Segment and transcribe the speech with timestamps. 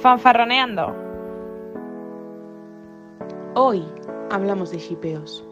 [0.00, 0.94] Fanfarroneando.
[3.54, 3.84] Hoy
[4.30, 5.44] hablamos de shipeos.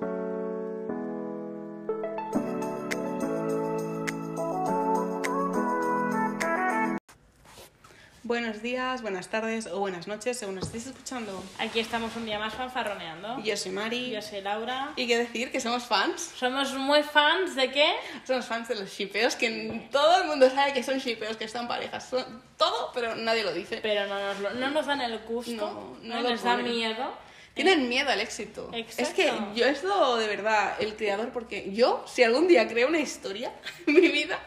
[8.27, 11.45] Buenos días, buenas tardes o buenas noches, según nos estéis escuchando.
[11.61, 13.39] Aquí estamos un día más fanfarroneando.
[13.45, 14.11] Yo soy Mari.
[14.11, 14.93] Yo soy Laura.
[14.97, 16.33] Y qué decir, que somos fans.
[16.37, 17.93] Somos muy fans de qué?
[18.27, 21.69] Somos fans de los shipeos, que todo el mundo sabe que son shipeos, que están
[21.69, 22.09] parejas.
[22.09, 23.79] Son todo, pero nadie lo dice.
[23.81, 27.13] Pero no nos, lo- no nos dan el gusto, No, no, no les da miedo.
[27.55, 28.71] Tienen miedo al éxito.
[28.73, 29.15] Es Exacto.
[29.23, 33.53] que yo esto de verdad, el creador, porque yo, si algún día creo una historia
[33.87, 34.41] mi vida,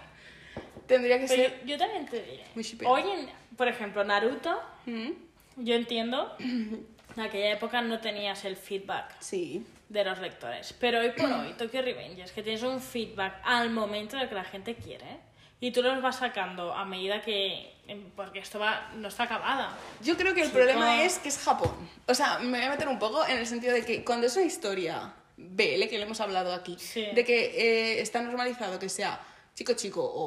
[0.90, 1.60] tendría que Pero ser.
[1.62, 2.44] yo, yo también te diré.
[2.54, 2.66] Muy.
[2.86, 5.12] Hoy, en, por ejemplo, Naruto, ¿Mm?
[5.58, 6.86] yo entiendo, en
[7.22, 9.66] aquella época no tenías el feedback Sí.
[9.88, 10.74] de los lectores.
[10.80, 14.44] Pero hoy por hoy, Tokyo Revengers, que tienes un feedback al momento de que la
[14.44, 15.18] gente quiere,
[15.62, 17.74] y tú los vas sacando a medida que...
[18.16, 19.76] Porque esto va, no está acabada.
[20.04, 21.76] Yo creo que el problema es que es Japón.
[22.08, 24.36] O sea, me voy a meter un poco en el sentido de que cuando es
[24.38, 27.08] una historia BL, que lo hemos hablado aquí, Sí.
[27.16, 29.20] de que eh, está normalizado que sea
[29.60, 30.26] chico-chico o,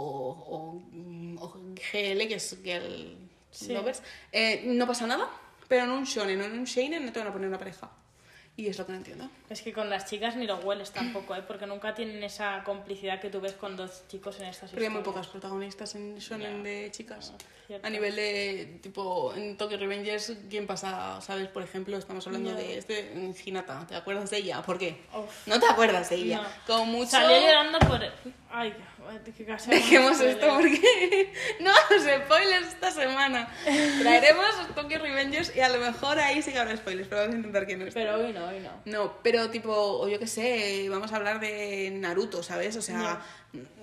[0.54, 3.16] o, mm, o GL, que es Girl
[3.50, 3.72] Sí.
[3.72, 5.28] Lovers, eh, no pasa nada.
[5.68, 7.90] Pero en un shonen o en un seinen no te van a poner una pareja.
[8.62, 9.28] Y es lo que no entiendo.
[9.50, 11.42] Es que con las chicas ni lo hueles tampoco, ¿eh?
[11.44, 14.90] Porque nunca tienen esa complicidad que tú ves con dos chicos en estas Porque hay
[14.90, 15.16] muy historias.
[15.26, 17.32] pocas protagonistas en shonen de chicas.
[17.66, 17.84] Cierto.
[17.84, 21.20] A nivel de, tipo, en Tokyo Revengers, ¿quién pasa?
[21.20, 21.48] ¿Sabes?
[21.48, 22.56] Por ejemplo, estamos hablando No.
[22.56, 23.84] de este, Hinata.
[23.88, 24.62] ¿Te acuerdas de ella?
[24.62, 25.00] ¿Por qué?
[25.12, 25.46] Uf.
[25.48, 26.42] No te acuerdas de ella.
[26.42, 26.48] No.
[26.66, 27.10] Como mucho...
[27.10, 28.00] Salió llorando por...
[28.54, 28.74] Ay,
[29.36, 30.78] que casi Dejemos esto spoiler.
[30.80, 33.48] porque no spoilers esta semana.
[34.02, 37.36] Traeremos Tokyo Revengers y a lo mejor ahí sí que habrá spoilers, pero vamos a
[37.38, 38.00] intentar que no esté.
[38.00, 38.70] Pero hoy no, hoy no.
[38.84, 42.76] No, pero tipo, o yo qué sé, vamos a hablar de Naruto, ¿sabes?
[42.76, 43.20] O sea,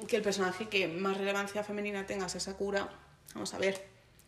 [0.08, 2.90] que el personaje que más relevancia femenina tenga sea Sakura,
[3.34, 3.86] vamos a ver,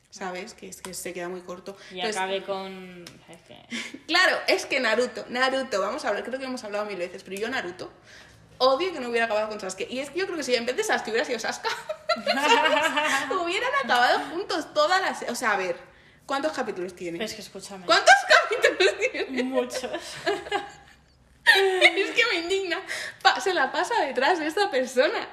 [0.09, 0.53] ¿sabes?
[0.53, 1.77] Que es que se queda muy corto.
[1.91, 3.05] Y Entonces, acabe con...
[4.07, 7.37] Claro, es que Naruto, Naruto, vamos a hablar, creo que hemos hablado mil veces, pero
[7.37, 7.91] yo Naruto
[8.61, 9.87] odio que no hubiera acabado con Sasuke.
[9.89, 11.67] Y es que yo creo que si en vez de Sasuke hubiera sido Sasuke,
[13.43, 15.29] hubieran acabado juntos todas las...
[15.29, 15.77] O sea, a ver,
[16.27, 17.23] ¿cuántos capítulos tiene?
[17.23, 17.85] Es que escúchame.
[17.85, 18.60] ¿Cuántos capítulos?
[19.43, 19.89] Muchos.
[21.43, 22.79] Es que me indigna.
[23.21, 25.27] Pa- se la pasa detrás de esta persona.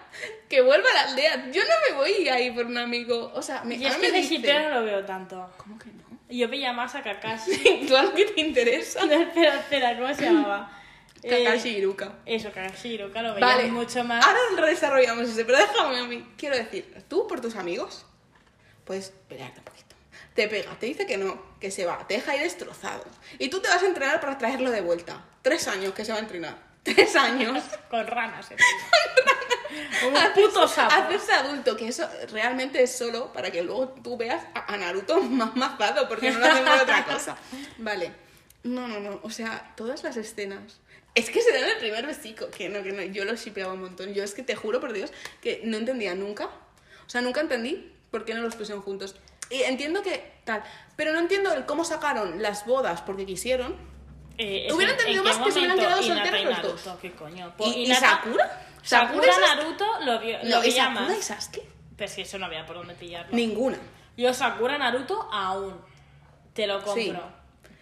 [0.49, 1.51] Que vuelva a la aldea.
[1.53, 3.31] Yo no me voy ahí por un amigo.
[3.35, 5.53] O sea, me, Y ahora es me que de dice- no lo veo tanto.
[5.59, 6.05] ¿Cómo que no?
[6.31, 7.85] Yo veía más a Kakashi.
[7.87, 9.05] claro que te interesa.
[9.05, 10.73] No, espera, espera, ¿cómo se llamaba?
[11.23, 12.15] Eh, Kakashi Iruka.
[12.25, 14.25] Eso, Kakashi Iruka lo veía Vale, mucho más.
[14.25, 16.27] ahora desarrollamos ese, pero déjame a mí.
[16.39, 18.07] Quiero decir, tú por tus amigos
[18.85, 19.78] puedes pelearte un poquito.
[20.39, 23.05] Te pega, te dice que no, que se va, te deja ahí destrozado.
[23.41, 25.25] Y tú te vas a entrenar para traerlo de vuelta.
[25.43, 26.57] Tres años que se va a entrenar.
[26.85, 27.61] Tres años.
[27.91, 28.57] Con ranas, eh.
[30.07, 30.95] Un puto sapo.
[30.95, 35.57] Hacerse adulto, que eso realmente es solo para que luego tú veas a, Naruto más
[35.57, 37.37] mazado, porque no lo hacen por otra cosa.
[37.79, 38.13] Vale.
[38.63, 39.19] No, no, no.
[39.25, 40.79] O sea, todas las escenas.
[41.17, 42.49] Es que se dan el primer besico.
[42.51, 43.03] Que no, que no.
[43.03, 44.15] Yo lo shipeaba un montón.
[44.15, 45.13] Yo es que te juro por Dios
[45.43, 46.45] que no entendía nunca.
[46.45, 49.17] O sea, nunca entendí por qué no los pusieron juntos.
[49.51, 50.63] Y entiendo que tal.
[50.97, 53.77] Pero no entiendo el cómo sacaron las bodas porque quisieron.
[54.37, 56.85] Eh, es Hubiera en- entendido ¿en qué más que se hubieran quedado solteros y los
[56.85, 56.97] dos.
[57.01, 57.53] ¿Qué coño?
[57.59, 58.65] ¿Y, y Sakura?
[58.83, 61.69] Sakura, y Sas- Naruto lo, vi, lo No, ¿y veía Sakura y Sasuke?
[61.97, 63.35] Pero que eso no había por dónde pillarlo.
[63.35, 63.79] Ninguna.
[64.17, 65.81] Yo Sakura, Naruto, aún.
[66.53, 66.95] Te lo compro.
[66.95, 67.13] Sí.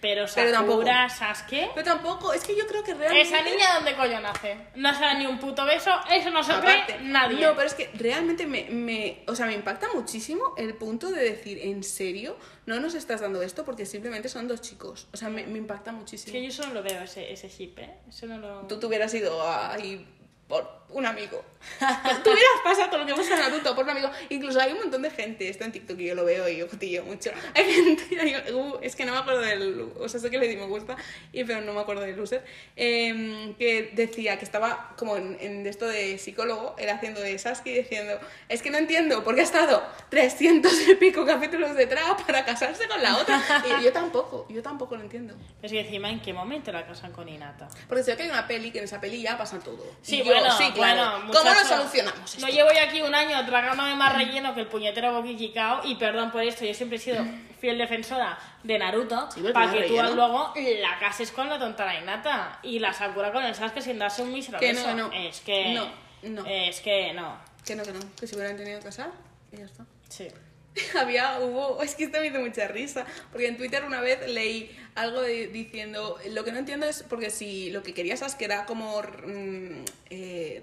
[0.07, 0.79] Pero Pero tampoco.
[0.85, 1.71] Sakura, Sasuke...
[1.75, 3.29] Pero tampoco, es que yo creo que realmente...
[3.29, 4.57] Esa niña, ¿dónde coño nace?
[4.77, 7.41] No se da ni un puto beso, eso no se Aparte, cree nadie.
[7.45, 11.23] No, pero es que realmente me, me, o sea, me impacta muchísimo el punto de
[11.25, 12.37] decir, ¿en serio?
[12.67, 15.09] No nos estás dando esto porque simplemente son dos chicos.
[15.13, 16.33] O sea, me, me impacta Es muchísimo.
[16.33, 17.95] que yo eso no lo veo, ese, ese ship, ¿eh?
[18.09, 18.61] Eso no lo...
[18.69, 20.07] Tú te hubieras ido ahí
[20.47, 21.45] por un amigo.
[21.79, 24.11] Tú hubieras pasado todo lo que pasa en Naruto por un amigo.
[24.29, 27.05] Incluso hay un montón de gente, esto en TikTok yo lo veo y yo tío
[27.05, 27.31] mucho.
[27.55, 30.57] Hay gente, uh, es que no me acuerdo del, o sea, sé que le di
[30.57, 30.97] me gusta,
[31.33, 32.45] y, pero no me acuerdo del user,
[32.77, 37.75] em, que decía que estaba como en, en esto de psicólogo, él haciendo de Sasuke
[37.75, 38.19] diciendo,
[38.49, 42.87] es que no entiendo por qué ha estado 300 y pico capítulos detrás para casarse
[42.89, 43.43] con la otra.
[43.81, 45.35] Y yo tampoco, yo tampoco lo entiendo.
[45.63, 47.69] Es que encima, ¿en qué momento la casan con Hinata?
[47.89, 49.85] Porque sé que hay una peli que en esa peli ya pasa todo.
[50.03, 51.19] Sí, yo, bueno, sí, claro.
[51.27, 52.47] bueno, ¿Cómo lo solucionamos esto?
[52.47, 56.31] No llevo yo aquí un año tragándome más relleno que el puñetero Bokikikao y perdón
[56.31, 57.25] por esto, yo siempre he sido
[57.61, 60.15] fiel defensora de Naruto Sí, para que tú relleno.
[60.15, 64.23] luego la cases con la tonta Hinata y la Sakura con el Sasuke sin darse
[64.23, 65.13] un mísero Que no, no.
[65.13, 65.75] Es que...
[65.75, 65.89] No,
[66.23, 66.47] no.
[66.47, 67.39] Es que no.
[67.65, 69.11] Que no, que no, que se hubieran tenido que casar
[69.53, 69.85] y ya está.
[70.09, 70.29] Sí.
[70.99, 74.77] Había, hubo, es que esto me hizo mucha risa, porque en Twitter una vez leí
[74.95, 78.67] algo de- diciendo, lo que no entiendo es porque si lo que quería Sasuke era
[78.67, 80.63] como, mm, eh,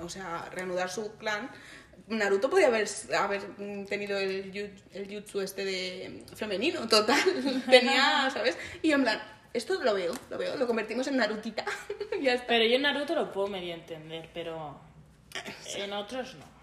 [0.00, 1.50] o sea, reanudar su clan,
[2.08, 2.88] Naruto podía haber,
[3.18, 3.42] haber
[3.86, 7.20] tenido el, el jutsu este de femenino, total.
[7.70, 8.56] Tenía, ¿sabes?
[8.82, 9.20] Y en plan,
[9.52, 11.64] esto lo veo, lo veo, lo convertimos en Narutita.
[12.22, 12.46] ya está.
[12.46, 14.80] Pero yo en Naruto lo puedo medio entender, pero
[15.76, 16.57] en otros no.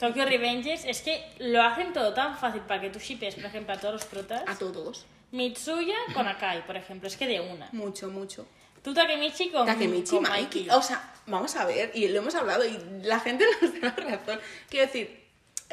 [0.00, 3.74] Tokyo Revengers es que lo hacen todo tan fácil para que tú shippes, por ejemplo,
[3.74, 4.42] a todos los protas.
[4.46, 5.04] A todos.
[5.30, 7.68] Mitsuya con Akai, por ejemplo, es que de una.
[7.72, 8.46] Mucho, mucho.
[8.82, 10.70] Tú Takemichi con, Takemichi con Mikey.
[10.70, 14.40] O sea, vamos a ver, y lo hemos hablado, y la gente nos da razón.
[14.70, 15.19] Quiero decir,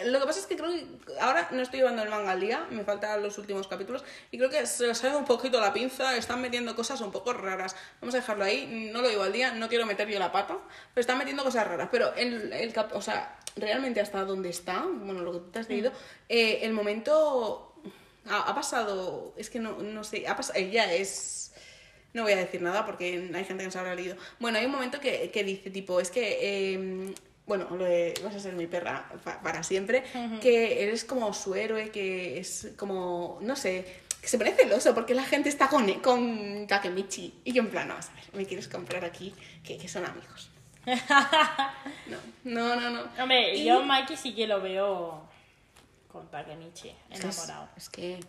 [0.05, 0.85] lo que pasa es que creo que
[1.19, 4.49] ahora no estoy llevando el manga al día, me faltan los últimos capítulos, y creo
[4.49, 7.75] que se les sale un poquito la pinza, están metiendo cosas un poco raras.
[8.01, 10.57] Vamos a dejarlo ahí, no lo llevo al día, no quiero meter yo la pata,
[10.93, 11.89] pero están metiendo cosas raras.
[11.91, 15.59] Pero el, el cap- o sea, realmente hasta donde está, bueno, lo que tú te
[15.59, 15.91] has leído,
[16.29, 17.73] eh, el momento
[18.29, 21.53] ha, ha pasado, es que no, no sé, ha pasado, ella es...
[22.13, 24.15] No voy a decir nada porque hay gente que no se habrá leído.
[24.39, 27.13] Bueno, hay un momento que, que dice, tipo, es que, eh,
[27.47, 30.03] bueno, lo de vas a ser mi perra pa- para siempre,
[30.41, 35.15] que eres como su héroe, que es como, no sé, que se pone celoso porque
[35.15, 37.33] la gente está con, con Takemichi.
[37.45, 39.33] Y yo en plan, no, vas a ver, me quieres comprar aquí,
[39.63, 40.49] que, que son amigos.
[42.07, 43.01] No, no, no, no.
[43.21, 45.27] Hombre, Y- yo Mikey sí que lo veo
[46.11, 47.69] con Takemichi, es- enamorado.
[47.77, 48.19] Es que...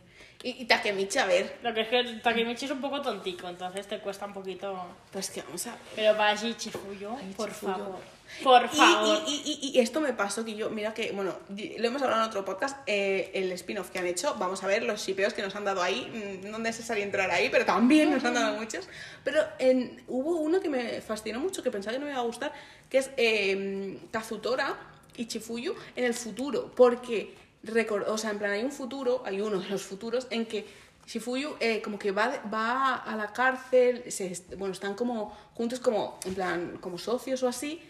[0.43, 3.87] Y, y Takemichi, a ver, Lo que es que Takemichi es un poco tontico, entonces
[3.89, 4.77] te cuesta un poquito...
[5.13, 5.81] pues que vamos a ver.
[5.97, 7.73] Pero Baji Chifuyo, Ay, por Chifuyo.
[7.75, 8.01] favor.
[8.43, 9.23] Por favor.
[9.27, 12.23] Y, y- y- y esto me pasó que yo, mira que, bueno, lo hemos hablado
[12.23, 15.43] en otro podcast, eh, el spin-off que han hecho, vamos a ver los shipeos que
[15.43, 18.89] nos han dado ahí, mm, no necesario entrar ahí, pero también nos han dado muchos.
[19.25, 22.25] Pero en- hubo uno que me fascinó mucho, que pensaba que no me iba a
[22.25, 22.53] gustar,
[22.91, 24.77] que es eh, Kazutora
[25.17, 27.35] y Chifuyu en el futuro, porque,
[27.65, 30.65] recor- o sea, en plan, hay un futuro, hay uno de los futuros en que
[31.07, 36.21] Shifuyu eh, como que va, va a la cárcel, se, bueno, están como juntos como,
[36.27, 37.81] en plan, como socios o así.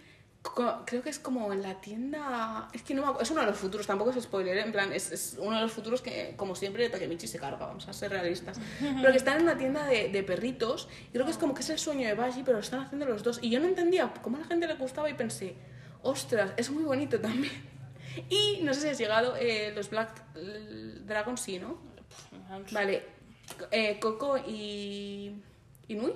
[0.87, 2.69] Creo que es como en la tienda...
[2.73, 4.62] Es que no me acu- Es uno de los futuros, tampoco es spoiler, ¿eh?
[4.62, 7.87] en plan, es, es uno de los futuros que, como siempre, Takemichi se carga, vamos
[7.88, 8.58] a ser realistas.
[8.81, 11.61] Pero que están en una tienda de, de perritos, y creo que es como que
[11.62, 13.40] es el sueño de Baji, pero lo están haciendo los dos.
[13.43, 15.55] Y yo no entendía cómo a la gente le gustaba y pensé,
[16.02, 17.52] ostras, es muy bonito también.
[18.31, 20.23] Y no sé si has llegado, eh, los Black
[21.05, 21.79] Dragon sí, ¿no?
[22.73, 23.05] Vale,
[23.70, 25.34] eh, Coco y.
[25.87, 26.14] y Nui.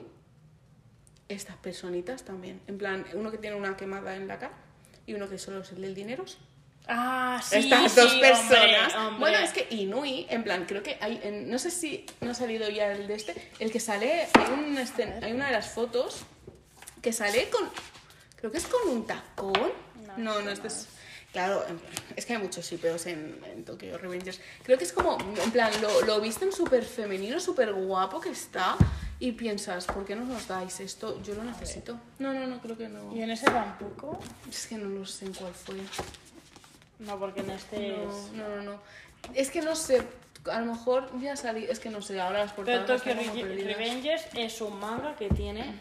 [1.28, 2.60] Estas personitas también.
[2.66, 4.52] En plan, uno que tiene una quemada en la cara
[5.06, 6.24] y uno que solo es el del dinero.
[6.88, 8.94] Ah, sí, Estas sí, dos personas.
[8.96, 9.18] hombre.
[9.20, 11.20] Bueno, es que Inui, en plan, creo que hay.
[11.22, 13.50] en- no sé si no ha salido ya el de este.
[13.60, 14.26] El que sale.
[14.34, 14.76] Hay, un
[15.22, 16.22] hay una de las fotos
[17.00, 17.70] que sale con.
[18.36, 19.52] Creo que es con un tacón.
[20.06, 20.88] No, No, no, este es.
[21.32, 24.38] Claro, en plan, es que hay muchos shipeos en, en Tokyo Revengers.
[24.64, 28.76] Creo que es como, en plan, lo, lo visten súper femenino, súper guapo que está.
[29.22, 31.22] Y piensas, ¿por qué no nos dais esto?
[31.22, 31.96] Yo lo necesito.
[32.18, 33.14] No, no, no, creo que no.
[33.14, 34.18] Y en ese tampoco.
[34.50, 35.76] Es que no lo sé en cuál fue.
[36.98, 38.32] No, porque en este No, es.
[38.32, 38.80] no, no, no.
[39.34, 40.02] Es que no sé,
[40.50, 43.46] a lo mejor ya salí, es que no sé, ahora las Pero portadas las Tokyo
[43.46, 43.76] perdidas.
[43.78, 45.76] Revengers es un manga que tiene.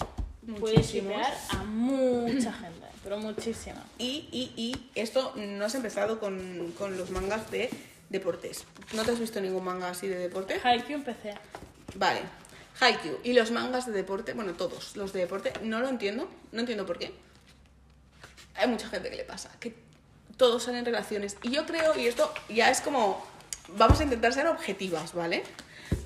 [0.60, 1.14] Puede Muchísimos.
[1.14, 3.84] shipear a mucha gente, pero muchísima.
[3.98, 7.72] Y, y, y esto no has empezado con, con los mangas de
[8.10, 8.66] deportes.
[8.94, 10.60] ¿No te has visto ningún manga así de deporte?
[10.64, 11.34] Haikyuu empecé.
[11.96, 12.22] Vale.
[12.82, 13.20] Haikyuu.
[13.24, 16.86] Y los mangas de deporte, bueno, todos los de deporte, no lo entiendo, no entiendo
[16.86, 17.14] por qué.
[18.56, 19.74] Hay mucha gente que le pasa, que
[20.36, 21.38] todos salen relaciones.
[21.44, 23.26] Y yo creo, y esto ya es como,
[23.78, 25.44] vamos a intentar ser objetivas, ¿vale?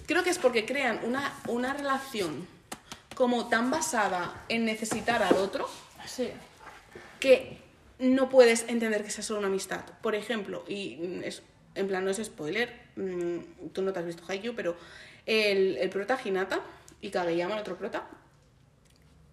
[0.06, 2.48] Creo que es porque crean una, una relación
[3.16, 5.70] como tan basada en necesitar al otro,
[6.06, 6.30] Sí.
[7.20, 7.58] que
[7.98, 9.86] no puedes entender que sea solo una amistad.
[10.02, 11.42] Por ejemplo, y es,
[11.76, 14.76] en plan no es spoiler, mm, tú no te has visto Haikyuu, pero
[15.26, 16.62] el, el prota Hinata
[17.02, 18.08] y Kageyama, el otro prota,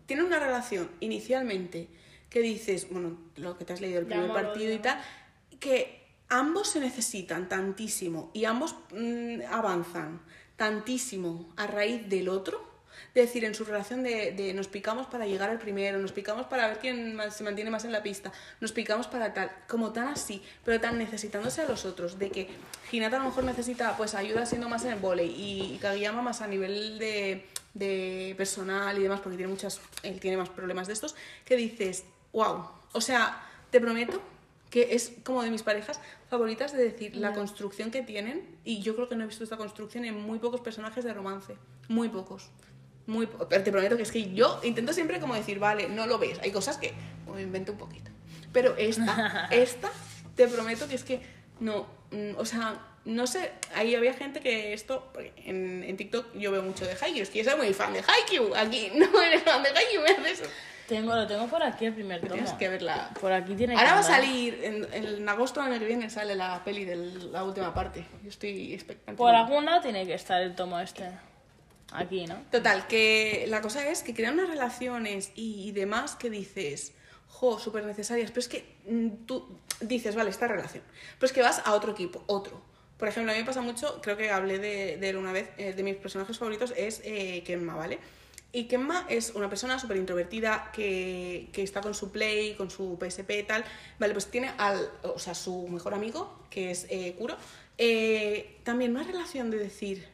[0.07, 1.89] tienen una relación inicialmente
[2.29, 5.01] que dices, bueno, lo que te has leído el primer partido y tal,
[5.61, 10.23] que ambos se necesitan tantísimo y ambos mm, avanzan
[10.57, 12.72] tantísimo a raíz del otro.
[13.15, 16.67] Decir, en su relación de, de nos picamos para llegar al primero, nos picamos para
[16.69, 20.09] ver quién más- se mantiene más en la pista, nos picamos para tal, como tan
[20.09, 22.49] así, pero tan necesitándose a los otros, de que
[22.91, 26.23] Hinata a lo mejor necesita pues ayuda siendo más en el volei y, y Kageyama
[26.23, 30.87] más a nivel de, de personal y demás, porque tiene muchas, él tiene más problemas
[30.87, 31.15] de estos,
[31.45, 34.23] que dices, wow, o sea, te prometo
[34.71, 36.01] que es como de mis parejas
[36.31, 39.59] favoritas de decir la construcción que tienen y yo creo que no he visto esta
[39.59, 41.57] construcción en muy pocos personajes de romance,
[41.89, 42.49] muy pocos.
[43.07, 46.19] Muy pero te prometo que es que yo intento siempre como decir, vale, no lo
[46.19, 46.39] ves.
[46.43, 46.93] Hay cosas que
[47.33, 48.11] me invento un poquito.
[48.53, 49.91] Pero esta, esta,
[50.37, 51.21] te prometo que es que
[51.61, 56.37] no, mm, o sea, no sé, ahí había gente que esto, porque en, en TikTok
[56.37, 59.21] yo veo mucho de Haikyuu, es que yo soy muy fan de Haikyuu, aquí no
[59.23, 60.51] eres fan de Haikyuu, me haces eso.
[60.89, 62.35] Tengo, lo tengo por aquí el primer tomo.
[62.35, 63.11] Tienes que verla.
[63.19, 66.11] Por aquí tiene Ahora que va a salir, en, en agosto del año que viene
[66.11, 68.05] sale la peli de la última parte.
[68.23, 69.17] Yo estoy expectante.
[69.17, 71.09] Por algún lado tiene que estar el tomo este.
[71.93, 72.43] Aquí, ¿no?
[72.51, 76.93] Total, que la cosa es que crean unas relaciones y, demás que dices,
[77.29, 80.83] jo, súper necesarias, pero es que mm, tú dices, vale, esta relación,
[81.19, 82.61] pero es que vas a otro equipo, otro.
[82.97, 85.73] Por ejemplo, a mí me pasa mucho, creo que hablé de, él una vez, eh,
[85.73, 87.99] de mis personajes favoritos es eh, Kenma, ¿vale?
[88.55, 92.99] Y Kenma es una persona súper introvertida que, que está con su Play, con su
[93.01, 93.65] PSP y tal.
[93.99, 97.37] Vale, pues tiene al, o sea, su mejor amigo, que es eh, Kuro.
[97.79, 100.07] Eh, también una relación de decir,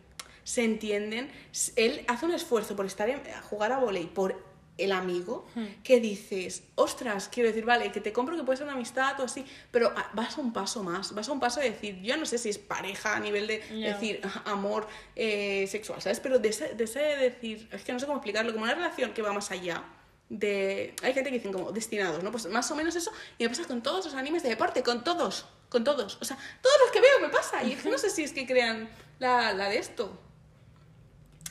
[0.48, 1.30] se entienden.
[1.76, 4.42] Él hace un esfuerzo por estar en, a jugar a volei por
[4.78, 5.44] el amigo
[5.84, 9.24] que dices, ostras, quiero decir, vale, que te compro que puede ser una amistad o
[9.24, 12.16] así, pero ah, vas a un paso más, vas a un paso de decir, yo
[12.16, 14.86] no sé si es pareja a nivel de decir ah, amor
[15.16, 16.20] eh, sexual, ¿sabes?
[16.20, 19.12] Pero de ese, de ese decir, es que no sé cómo explicarlo, como una relación
[19.12, 19.84] que va más allá.
[20.30, 20.94] De...
[21.02, 22.30] Hay gente que dicen como destinados, ¿no?
[22.30, 23.10] Pues más o menos eso.
[23.36, 26.16] Y me pasa con todos los animes de deporte, con todos, con todos.
[26.22, 27.62] O sea, todos los que veo me pasa.
[27.64, 28.88] Y es que no sé si es que crean
[29.18, 30.18] la, la de esto.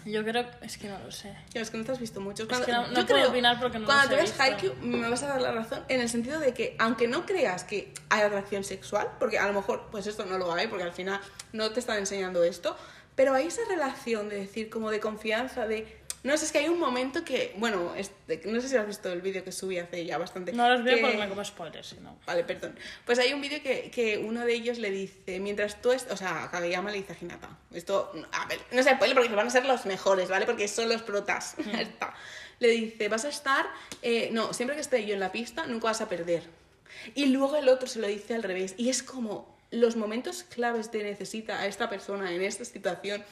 [0.06, 1.36] Yo creo es que no lo sé.
[1.51, 2.48] Ya, es que no te has visto mucho.
[2.48, 4.44] que no- no puedo opinar porque no Cuando los te visto.
[4.44, 7.63] Haikyuu me vas a dar la razón en el sentido de que aunque no creas
[7.66, 10.94] que hay atracción sexual, porque a lo mejor pues esto no lo hay, porque al
[10.94, 11.20] final
[11.51, 12.77] no te están enseñando esto,
[13.16, 15.98] pero hay esa relación de decir como de confianza, de...
[16.24, 19.12] No sé, es que hay un momento que, bueno, este, no sé si has visto
[19.12, 20.52] el vídeo que subí hace ya bastante.
[20.52, 22.18] No los veo que- porque me como spoilers, no.
[22.26, 22.78] Vale, perdón.
[23.06, 25.92] Pues hay un vídeo que, que uno de ellos le dice, mientras tú...
[25.92, 27.50] est- o sea, Kageyama le dice a Hinata.
[27.74, 30.46] Esto, a ver, no se puede porque van a ser los mejores, ¿vale?
[30.46, 31.56] Porque son los protas.
[31.72, 32.14] Ya está.
[32.60, 33.68] Le dice, vas a estar...
[34.02, 36.44] eh, no, siempre que esté yo en la pista, nunca vas a perder.
[37.14, 38.74] Y luego el otro se lo dice al revés.
[38.78, 43.24] Y es como los momentos claves de necesita a esta persona en esta situación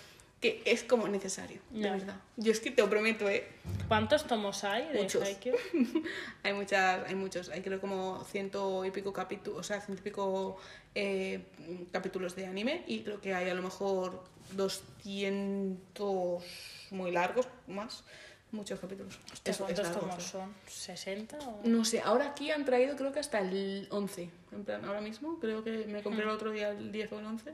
[0.46, 1.92] que es como necesario, de Ya.
[1.94, 2.16] verdad.
[2.38, 3.48] Yo es que te lo prometo, ¿eh?
[3.88, 5.24] ¿Cuántos tomos hay de Muchos.
[5.24, 5.56] Haikyuu?
[6.44, 10.04] hay muchas, hay muchos, hay creo como ciento y pico capítulos, o sea, ciento y
[10.04, 10.58] pico
[10.94, 11.46] eh,
[11.92, 16.44] capítulos de anime y creo que hay a lo mejor 200
[16.92, 18.04] muy largos más,
[18.52, 19.18] muchos capítulos.
[19.34, 20.54] Hostia, Es- es ¿Cuántos largo, tomos son?
[20.70, 21.62] ¿60 o...?
[21.64, 25.40] No sé, ahora aquí han traído creo que hasta el 11, en plan, ahora mismo,
[25.40, 26.34] creo que me compré el Hmm.
[26.36, 27.54] otro día el 10 o el 11.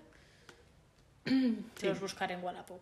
[1.81, 2.81] Los buscaré en Wallapop.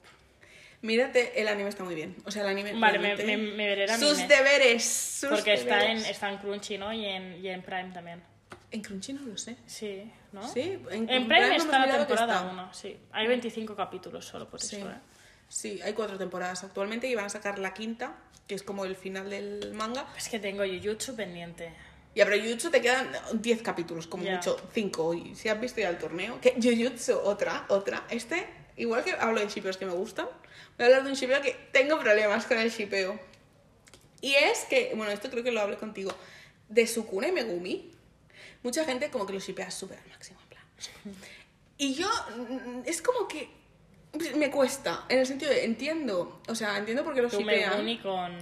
[0.82, 2.72] Mírate, el anime está muy bien, o sea, el anime...
[2.80, 4.34] Vale, me, me, me veré el Sus anime.
[4.34, 6.10] deberes, sus Porque está en, deberes.
[6.10, 6.94] está en Crunchy, ¿no?
[6.94, 8.24] Y en, y en Prime también.
[8.72, 9.58] En Crunchy no lo sé.
[9.66, 10.48] Sí, ¿no?
[10.48, 12.50] Sí, en- en, Prime Prime está la temporada está.
[12.52, 12.98] 1, sí.
[13.12, 14.78] Hay 25 capítulos solo por Sí.
[14.78, 14.96] eso, ¿eh?
[15.50, 18.16] Sí, hay cuatro temporadas actualmente y van a sacar la quinta,
[18.48, 20.08] que es como el final del manga.
[20.16, 21.74] Es que tengo Jujutsu pendiente.
[22.20, 24.36] Ya, pero Jujutsu te quedan 10 capítulos, como Ya.
[24.36, 25.14] mucho, 5.
[25.14, 28.04] Y si has visto ya el torneo, que Jujutsu, otra, otra.
[28.10, 28.46] Este,
[28.76, 30.26] igual que hablo de shipeos que me gustan,
[30.78, 33.18] voy a hablar de un shipeo que tengo problemas con el shipeo.
[34.20, 36.12] Y es que, bueno, esto creo que lo hablé contigo,
[36.68, 37.90] de Sukuna y Megumi,
[38.64, 41.16] mucha gente como que lo shipea súper al máximo, en plan.
[41.78, 43.50] Y yo, mm, es como que
[44.36, 47.86] me cuesta, en el sentido de, entiendo, o sea, entiendo por qué lo shipean.
[47.86, 48.38] Megumi con,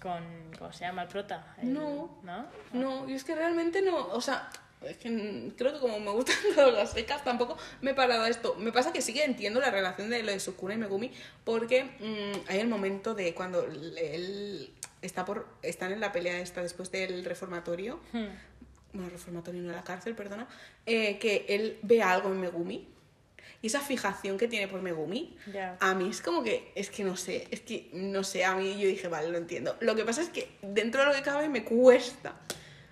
[0.00, 0.22] con...
[0.58, 1.54] ¿Cómo se llama el prota?
[1.60, 2.18] El- No.
[2.22, 2.46] ¿No?
[2.72, 4.50] No, y es que realmente no, o sea,
[4.82, 8.28] es que creo que como me gustan todas las secas, tampoco me he parado a
[8.28, 8.54] esto.
[8.56, 11.10] Me pasa que sí que entiendo la relación de lo de Sukuna y Megumi,
[11.44, 14.70] porque mm, hay el momento de cuando él
[15.02, 18.26] está por están en la pelea esta después del reformatorio, Hmm.
[18.92, 20.46] bueno, reformatorio no la cárcel, perdona,
[20.86, 22.88] eh, que él ve algo en Megumi.
[23.64, 25.78] Y esa fijación que tiene por Megumi, Ya.
[25.80, 28.78] a mí es como que, es que no sé, es que no sé, a mí
[28.78, 29.74] yo dije, vale, lo entiendo.
[29.80, 32.34] Lo que pasa es que dentro de lo que cabe me cuesta.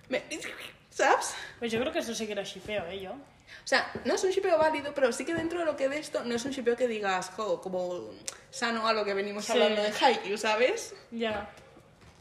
[0.09, 0.23] Me-
[0.89, 1.35] ¿Sabes?
[1.59, 2.99] Pues yo creo que eso sí que lo shipeo, ¿eh?
[3.01, 3.11] Yo.
[3.11, 5.99] O sea, no es un shipeo válido, pero sí que dentro de lo que de
[5.99, 8.09] esto no es un shipeo que digas, jo, como
[8.49, 9.51] sano a lo que venimos Sí.
[9.51, 10.95] hablando de Haikyuu, ¿sabes?
[11.11, 11.51] Ya.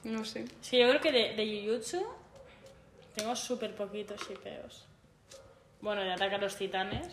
[0.04, 0.44] No sé.
[0.60, 2.06] Sí, yo creo que de, de Jujutsu
[3.14, 4.84] tengo súper poquitos shipeos.
[5.80, 7.06] Bueno, de Ataca a los Titanes,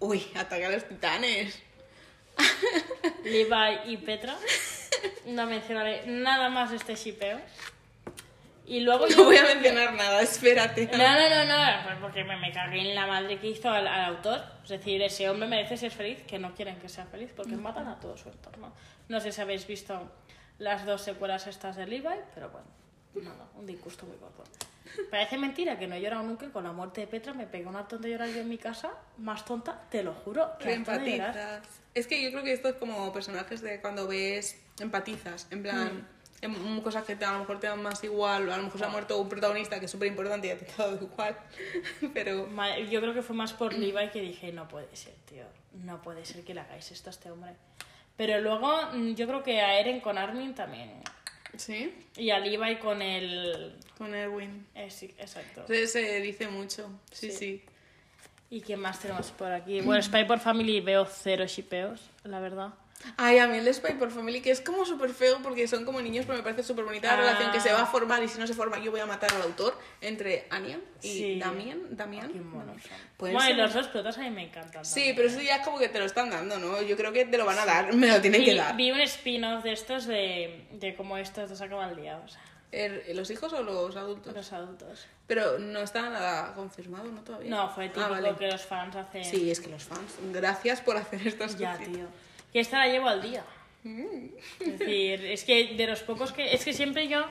[0.00, 1.62] Uy, ataca a los titanes.
[3.24, 4.36] Levi y Petra.
[5.26, 7.40] No mencionaré nada más de este shipeo.
[8.66, 9.24] Y luego No yo...
[9.24, 10.86] voy a mencionar nada, espérate.
[10.92, 13.86] No, no, no, no, pues porque me, me cagué en la madre que hizo al,
[13.86, 14.42] al autor.
[14.62, 17.88] Es decir, ese hombre merece ser feliz, que no quieren que sea feliz, porque matan
[17.88, 18.72] a todo su entorno.
[19.08, 20.10] No sé si habéis visto
[20.58, 22.66] las dos secuelas estas de Levi, pero bueno,
[23.14, 24.44] nada, un disgusto muy guapo.
[25.10, 27.66] Parece mentira que no he llorado nunca y con la muerte de Petra me pegué
[27.66, 31.62] una tonta de llorar yo en mi casa, más tonta, te lo juro, que empatizas.
[31.94, 36.06] Es que yo creo que esto es como personajes de cuando ves, empatizas, en plan,
[36.40, 38.78] en cosas que te, a lo mejor te dan más igual, o a lo mejor
[38.78, 41.04] se ha muerto un protagonista que es súper importante y a ti te ha dado
[41.04, 41.36] igual,
[42.14, 42.48] pero
[42.88, 45.44] Yo creo que fue más por Levi que dije, no puede ser, tío,
[45.74, 47.54] no puede ser que le hagáis esto a este hombre.
[48.16, 51.02] Pero luego mm, yo creo que a Eren con Armin también
[51.56, 53.74] Sí, y a Levi con el...
[53.98, 54.66] con Erwin.
[54.74, 55.60] eh, sí, exacto.
[55.62, 56.90] Entonces se dice mucho.
[57.12, 57.36] Sí, Sí.
[57.36, 57.62] sí.
[58.52, 59.80] ¿Y qué más tenemos por aquí?
[59.80, 62.74] Bueno, Spy por Family veo cero shipeos, la verdad.
[63.16, 65.84] Ay, a mí el de Spy por Family, que es como súper feo porque son
[65.84, 67.16] como niños, pero me parece súper bonita la Ah.
[67.16, 69.32] relación que se va a formar y si no se forma yo voy a matar
[69.34, 71.38] al autor entre Anya y Sí.
[71.38, 71.96] Damien.
[72.52, 72.90] Monos son.
[73.16, 74.84] Pueden Bueno, y los dos protas a mí me encantan.
[74.84, 75.16] Sí, también.
[75.16, 76.82] pero eso ya es como que te lo están dando, ¿no?
[76.82, 78.76] Yo creo que te lo van a dar, me lo tienen que dar.
[78.76, 82.36] vi un spin-off de estos de, de cómo estos dos acaban liados,
[82.72, 84.32] Er- ¿Los hijos o los adultos?
[84.32, 85.06] los adultos.
[85.26, 87.20] Pero no está nada confirmado, ¿no?
[87.22, 87.50] Todavía.
[87.50, 88.36] No, fue típico Ah, vale.
[88.36, 89.24] que los fans hacen...
[89.24, 90.14] Sí, es que los fans.
[90.32, 91.92] Gracias por hacer estas Ya, cositas.
[91.96, 92.06] tío.
[92.52, 93.44] Que esta la llevo al día.
[93.84, 94.26] Mm.
[94.60, 96.52] Es decir, es que de los pocos que...
[96.52, 97.24] Es que siempre yo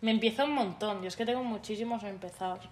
[0.00, 1.02] me empiezo un montón.
[1.02, 2.68] Yo es que tengo muchísimos empezados.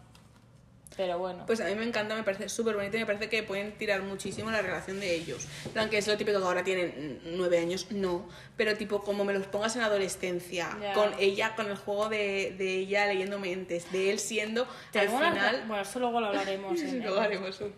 [1.01, 1.45] Pero bueno.
[1.47, 4.03] Pues a mí me encanta, me parece súper bonito y me parece que pueden tirar
[4.03, 5.47] muchísimo la relación de ellos.
[5.65, 8.29] En plan, que es lo típico que ahora tienen nueve años, no.
[8.59, 10.93] Pero tipo, como me los pongas en adolescencia, Ya.
[10.93, 15.65] con ella, con el juego de, de ella leyendo mentes, de él siendo, al final...
[15.67, 16.79] Bueno, esto luego lo hablaremos.
[16.83, 17.73] en- Luego haremos un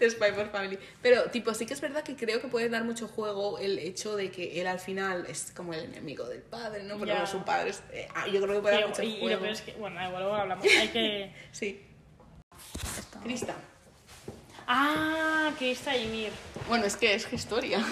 [0.00, 0.76] de Spy for Family.
[1.00, 4.16] Pero, tipo, sí que es verdad que creo que puede dar mucho juego el hecho
[4.16, 6.98] de que él al final es como el enemigo del padre, ¿no?
[6.98, 7.70] Pero su padre.
[7.70, 9.28] es- eh, ah, yo creo que puede dar mucho y, y juego.
[9.36, 9.72] lo peor es que...
[9.74, 10.66] Bueno, igual luego hablamos.
[10.66, 11.32] Hay que...
[11.52, 11.80] Sí.
[13.24, 13.54] Crista.
[14.66, 16.30] Ah, que está Ymir.
[16.68, 17.84] Bueno, es que es historia.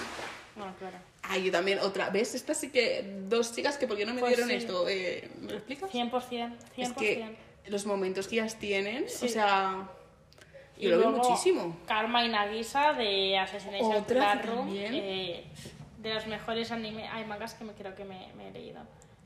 [0.56, 0.96] Bueno, claro.
[1.22, 2.10] Ah, yo también, otra.
[2.10, 2.34] ¿Ves?
[2.34, 3.04] Estas sí que.
[3.28, 4.56] Dos chicas que, ¿por qué no me Pues dieron sí.
[4.56, 4.88] esto?
[4.88, 5.90] Eh, ¿Me lo explicas?
[5.90, 6.56] 100%, 100%.
[6.76, 7.36] Es que
[7.68, 9.26] los momentos que ellas tienen, Sí.
[9.26, 9.88] o sea.
[10.76, 11.76] Y Yo lo veo muchísimo.
[11.86, 14.68] Karma y Nagisa de Assassination Otra Classroom.
[14.74, 15.44] eh,
[15.98, 17.06] de los mejores anime...
[17.08, 18.80] Hay mangas que me creo que me, me he leído.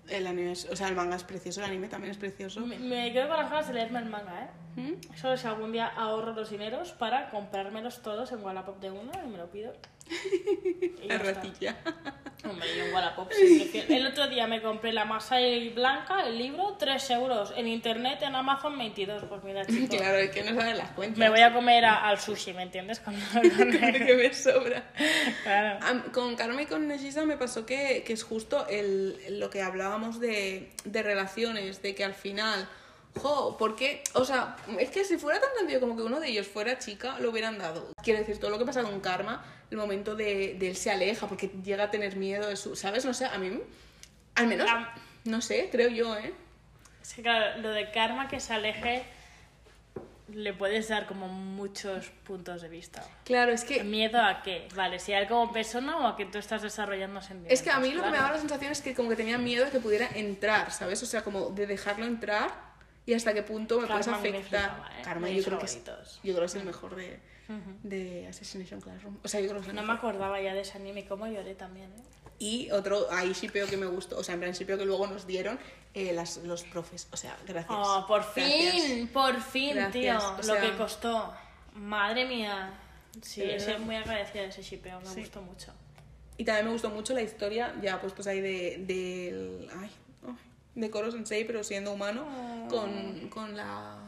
[0.08, 2.60] El anime es- o sea, el manga es precioso, el anime también es precioso.
[2.60, 4.80] Me, me quedo con las ganas de leerme el manga, ¿eh?
[4.80, 5.14] ¿Mm?
[5.16, 9.28] Solo si algún día ahorro los dineros para comprármelos todos en Wallapop de uno y
[9.28, 9.72] me lo pido.
[11.04, 11.76] La ratilla.
[12.44, 13.96] Hombre, yo en Wallapop siempre.
[13.96, 17.52] El otro día me compré la Masai Blanca, el libro, 3 euros.
[17.56, 19.24] En internet, en Amazon, 22.
[19.24, 19.96] Pues mira, chicos.
[19.98, 21.18] Claro, es que no saben las cuentas.
[21.18, 23.00] Me voy a comer a- al sushi, ¿me entiendes?
[23.00, 24.84] Con- con- que me sobra.
[25.42, 25.78] Claro.
[25.86, 29.62] Am- Con Karma y con Neshisa me pasó que, que es justo el, lo que
[29.62, 32.68] hablábamos de, de relaciones, de que al final,
[33.20, 36.46] jo, porque, o sea, es que si fuera tan sencillo como que uno de ellos
[36.46, 37.88] fuera chica, lo hubieran dado.
[38.02, 41.26] Quiero decir, todo lo que pasa con Karma, el momento de, de él se aleja
[41.26, 43.04] porque llega a tener miedo de su, ¿sabes?
[43.04, 43.60] No sé, a mí,
[44.34, 44.86] al menos, Am-
[45.24, 46.32] no sé, creo yo, ¿eh?
[47.14, 49.04] Que claro, lo de karma que se aleje
[50.32, 53.04] le puedes dar como muchos puntos de vista.
[53.24, 54.66] Claro, es que ¿Miedo a qué?
[54.74, 57.52] Vale, si a él como persona o a que tú estás desarrollando sentimientos.
[57.52, 58.22] Es que a mí lo que me Claro.
[58.24, 61.00] daba la sensación es que como que tenía miedo de que pudiera entrar, ¿sabes?
[61.04, 62.50] O sea, como de dejarlo entrar
[63.06, 64.42] y hasta qué punto me puedes Karma afectar.
[64.70, 65.02] flipaba, ¿eh?
[65.02, 65.82] Karma, yo creo, que es,
[66.22, 67.18] yo creo que es el mejor de,
[67.84, 69.16] de Assassination Classroom.
[69.22, 71.26] O sea, yo creo que es el No me acordaba ya de ese anime cómo
[71.26, 72.02] lloré también, ¿eh?
[72.38, 75.26] Y otro, ahí shipeo que me gustó, o sea, en plan shipeo que luego nos
[75.26, 75.58] dieron
[75.94, 77.08] eh, las, los profes.
[77.10, 77.72] O sea, gracias.
[77.74, 78.82] Oh, por Gracias.
[78.84, 80.52] fin, por fin, Gracias, tío.
[80.52, 81.32] o Lo que costó.
[81.74, 82.74] Madre mía.
[83.22, 83.78] Sí, verdad.
[83.78, 85.20] muy agradecida de ese shipeo, me Sí.
[85.20, 85.72] gustó mucho.
[86.36, 89.70] Y también me gustó mucho la historia, ya puestos ahí de, del...
[89.80, 89.90] Ay,
[90.76, 92.68] de Koro Sensei, pero siendo humano, Oh.
[92.68, 93.98] con, con, la,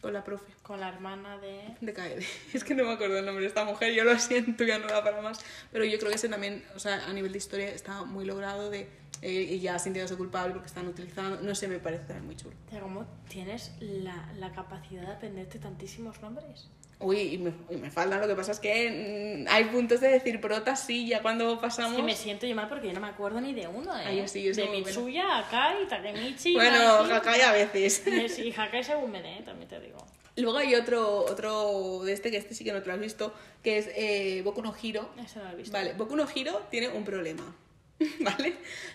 [0.00, 0.52] con la profe.
[0.62, 1.74] Con la hermana de...
[1.80, 2.24] De Kaede.
[2.54, 4.86] Es que no me acuerdo el nombre de esta mujer, yo lo siento, ya no
[4.86, 5.40] da para más.
[5.72, 8.70] Pero yo creo que ese también, o sea, a nivel de historia está muy logrado
[8.70, 8.80] de
[9.22, 12.54] eh, ella sintiéndose culpable porque están utilizando, no sé, me parece también muy chulo.
[12.80, 16.68] ¿Cómo tienes la, la capacidad de aprenderte tantísimos nombres?
[17.00, 20.08] Uy, y me, y me faltan, lo que pasa es que mm, hay puntos de
[20.08, 21.96] decir prota, sí, ya cuando Es pasamos...
[21.96, 24.16] que me siento yo mal porque yo no me acuerdo ni de uno, ¿eh?
[24.16, 24.68] Yo sí, yo de.
[24.68, 26.54] Mitsuya, Akai, Takemichi...
[26.54, 27.04] Bueno.
[27.04, 28.02] Hakai a veces.
[28.38, 29.98] Y Hakai según me dé, también te digo.
[30.34, 33.32] Luego hay otro, otro de este, que este sí que no te lo has visto,
[33.62, 35.10] que es eh, Boku no Hiro.
[35.24, 35.72] Eso no lo he visto.
[35.72, 37.56] Vale, Boku no Hiro tiene un problema,
[38.20, 38.54] ¿vale?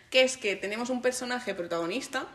[0.09, 2.27] Que es que tenemos un personaje protagonista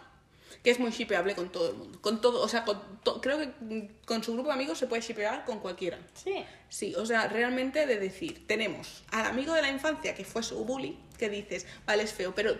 [0.62, 2.00] que es muy shipeable con todo el mundo.
[2.00, 5.02] Con todo, o sea, con to- creo que con su grupo de amigos se puede
[5.02, 5.98] shipear con cualquiera.
[6.14, 6.44] Sí.
[6.70, 10.64] Sí, o sea, realmente de decir, tenemos al amigo de la infancia que fue su
[10.66, 12.52] bully, que dices, vale, es feo, pero,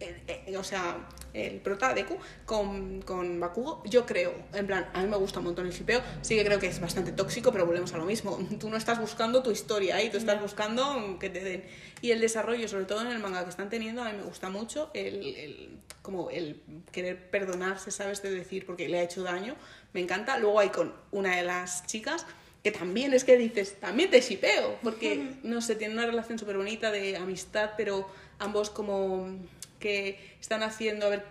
[0.00, 5.00] eh, eh, o sea, el prota Deku con, con Bakugo, yo creo, en plan, a
[5.02, 7.64] mí me gusta un montón el shipeo, sí que creo que es bastante tóxico, pero
[7.64, 11.30] volvemos a lo mismo, tú no estás buscando tu historia ahí, tú estás buscando que
[11.30, 11.64] te den.
[12.00, 14.50] Y el desarrollo, sobre todo en el manga que están teniendo, a mí me gusta
[14.50, 18.22] mucho el, el- como el querer perdonarse, ¿sabes?
[18.22, 19.54] De decir, porque le ha hecho daño,
[19.92, 20.36] me encanta.
[20.38, 22.26] Luego hay con una de las chicas
[22.62, 26.56] que también es que dices, también te shipeo, porque, no sé, tienen una relación súper
[26.56, 29.36] bonita de amistad, pero ambos como
[29.80, 31.24] que están haciendo, a ver,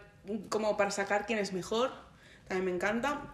[0.49, 1.91] como para sacar quién es mejor,
[2.47, 3.33] también me encanta.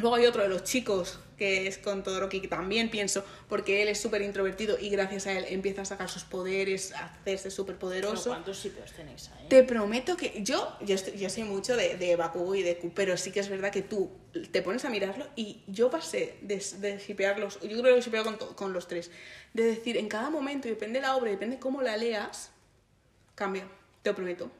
[0.00, 3.88] Luego hay otro de los chicos, que es con Todoroki, que también pienso, porque él
[3.88, 7.76] es súper introvertido y gracias a él empieza a sacar sus poderes, a hacerse súper
[7.76, 8.30] poderoso.
[8.30, 9.46] ¿Cuántos sitios tenéis ahí?
[9.48, 12.92] Te prometo que yo, yo, estoy- yo soy mucho de, de Bakugo y de Q,
[12.94, 14.10] pero sí que es verdad que tú
[14.50, 18.54] te pones a mirarlo y yo pasé de, de shipearlos, yo creo que shipeado con,
[18.54, 19.10] con los tres,
[19.54, 22.50] de decir en cada momento, y depende de la obra, depende cómo la leas,
[23.34, 23.66] cambia,
[24.02, 24.50] te lo prometo.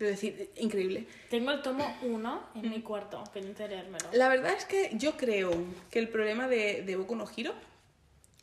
[0.00, 1.06] De decir, increíble.
[1.28, 4.08] Tengo el tomo 1 en mi cuarto, pendiente de leérmelo.
[4.12, 5.52] La verdad es que yo creo
[5.90, 7.52] que el problema de, de Boku no Hero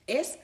[0.06, 0.38] es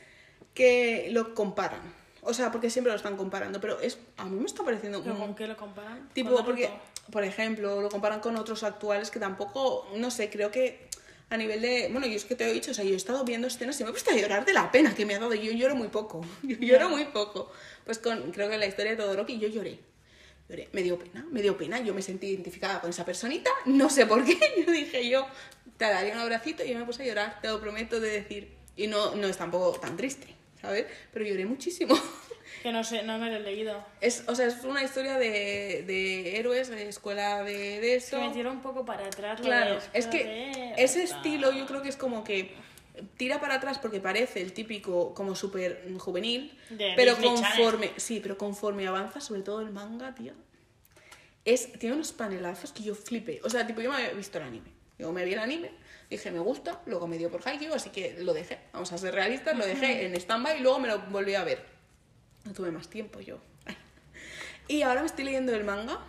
[0.55, 1.81] que lo comparan.
[2.21, 5.13] O sea, porque siempre lo están comparando, pero es a mí me está pareciendo ¿Pero
[5.15, 6.09] un- con qué lo comparan?
[6.13, 6.69] Tipo, ¿Con porque,
[7.11, 10.87] por ejemplo, lo comparan con otros actuales que tampoco, no sé, creo que
[11.29, 11.89] a nivel de.
[11.91, 13.83] Bueno, yo es que te he dicho, o sea, yo he estado viendo escenas y
[13.83, 15.33] me he puesto a llorar de la pena que me ha dado.
[15.35, 16.21] Yo lloro muy poco.
[16.43, 17.51] Yo lloro muy poco.
[17.85, 19.79] Pues con, creo que en la historia de Todoroki yo lloré.
[20.49, 20.69] Lloré.
[20.73, 21.79] Me dio pena, me dio pena.
[21.81, 23.49] Yo me sentí identificada con esa personita.
[23.65, 24.37] No sé por qué.
[24.65, 25.25] Yo dije yo,
[25.77, 28.53] te daría un abracito y yo me puse a llorar, te lo prometo de decir.
[28.75, 30.27] Y no, no es tampoco tan triste,
[30.61, 30.85] ¿sabes?
[31.13, 31.95] Pero lloré muchísimo.
[32.61, 33.83] Que no sé, no me lo he leído.
[33.99, 38.21] Es, o sea, es una historia de, de héroes, de escuela de, de Se eso.
[38.21, 39.41] me tira un poco para atrás.
[39.41, 42.53] Claro, es que ese estilo yo creo que es como que
[43.17, 47.51] tira para atrás porque parece el típico como súper juvenil, De pero Disney Channel.
[47.51, 50.33] conforme, sí, pero conforme avanza, sobre todo el manga, tío,
[51.45, 53.41] es, tiene unos panelazos que yo flipé.
[53.43, 54.71] O sea, tipo, yo me había visto el anime.
[54.99, 55.71] Yo me vi el anime,
[56.09, 58.59] dije, me gusta, luego me dio por Haikyuu, así que lo dejé.
[58.71, 61.65] Vamos a ser realistas, lo dejé en stand-by y luego me lo volví a ver.
[62.45, 63.39] No tuve más tiempo yo.
[64.67, 65.99] Y ahora me estoy leyendo el manga.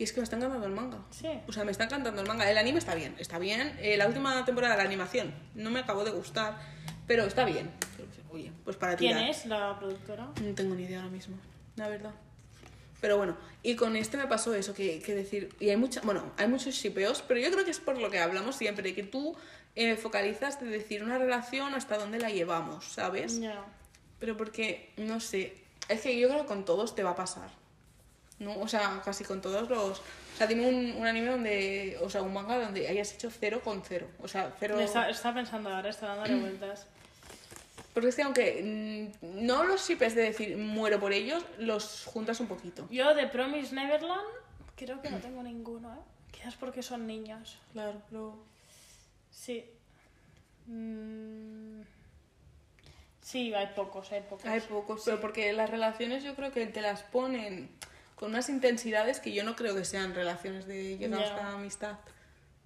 [0.00, 0.96] Y es que me está encantando el manga.
[1.10, 1.28] Sí.
[1.46, 2.50] O sea, me está encantando el manga.
[2.50, 3.76] El anime está bien, está bien.
[3.82, 6.58] Eh, la última temporada de la animación no me acabó de gustar,
[7.06, 7.70] pero está bien.
[8.30, 9.04] Oye, pues para ti.
[9.04, 10.30] ¿Quién es la productora?
[10.42, 11.36] No tengo ni idea ahora mismo,
[11.76, 12.14] la verdad.
[13.02, 16.32] Pero bueno, y con este me pasó eso, que, que decir, y hay mucha, bueno,
[16.38, 19.36] hay muchos shipeos, pero yo creo que es por lo que hablamos siempre, que tú
[19.74, 23.38] eh, focalizas de decir una relación hasta dónde la llevamos, ¿sabes?
[23.38, 23.66] Ya.
[24.18, 25.58] Pero porque, no sé,
[25.90, 27.59] es que yo creo que con todos te va a pasar.
[28.40, 28.58] ¿No?
[28.58, 30.00] O sea, casi con todos los...
[30.00, 31.98] O sea, dime un, un anime donde...
[32.02, 34.08] O sea, un manga donde hayas hecho cero con cero.
[34.20, 34.80] O sea, cero...
[34.80, 36.86] Está, está pensando ahora, está dándole vueltas.
[37.92, 42.40] Porque es que aunque mm, no los shippes de decir muero por ellos, los juntas
[42.40, 42.88] un poquito.
[42.90, 44.26] Yo de Promise Neverland
[44.74, 46.00] creo que no tengo ninguno, ¿eh?
[46.30, 47.58] Quizás porque son niñas.
[47.72, 48.38] Claro, pero...
[49.30, 49.64] Sí.
[50.66, 51.82] Mm.
[53.20, 54.46] Sí, hay pocos, hay pocos.
[54.46, 57.68] Hay pocos, pero porque las relaciones yo creo que te las ponen
[58.20, 61.96] con unas intensidades que yo no creo que sean relaciones de llegar hasta amistad.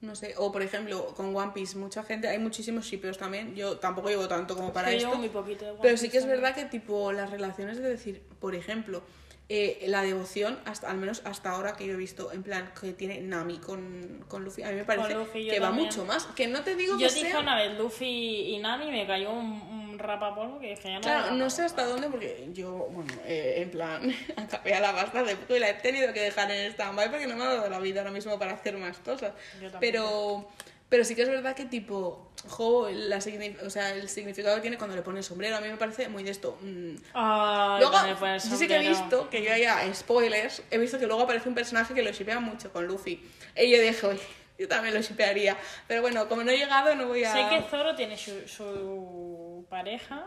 [0.01, 3.55] No sé, o por ejemplo, con One Piece, mucha gente, hay muchísimos shipeos también.
[3.55, 5.07] Yo tampoco llevo tanto como para esto.
[5.07, 6.43] llevo muy poquito de One Pero sí que es también.
[6.43, 9.05] verdad que tipo las relaciones de decir, por ejemplo,
[9.49, 12.93] eh, la devoción, hasta, al menos hasta ahora que yo he visto, en plan, que
[12.93, 16.27] tiene Nami con, con Luffy, a mí me parece Luffy, que va mucho más.
[16.35, 17.39] Que no te digo Yo que dije sea...
[17.39, 21.01] una vez Luffy y Nami me cayó un, un rapapolvo que dije ya no.
[21.01, 25.23] Claro, no sé hasta dónde, porque yo, bueno, eh, en plan, acabé a la basta
[25.23, 27.69] de poco y la he tenido que dejar en stand-by porque no me ha dado
[27.69, 29.33] la vida ahora mismo para hacer más cosas.
[29.61, 29.69] Yo.
[29.81, 30.49] Pero,
[30.89, 34.77] pero sí que es verdad que, tipo, jo, la o sea, el significado que tiene
[34.77, 36.59] cuando le pone el sombrero, a mí me parece muy de esto.
[36.61, 36.95] mm.
[37.15, 38.89] Ay, Luego, el yo sí que he sombrero.
[38.91, 42.41] visto, que yo haya spoilers, he visto que luego aparece un personaje que lo shipea
[42.41, 43.23] mucho con Luffy.
[43.57, 44.21] Y yo dije, oye,
[44.59, 45.57] yo también lo shipearía.
[45.89, 47.33] Pero bueno, como no he llegado, no voy a...
[47.33, 50.27] Sé que Zoro tiene su, su pareja.